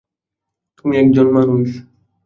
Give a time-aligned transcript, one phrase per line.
[0.77, 1.67] তুমি একজন মানুষ?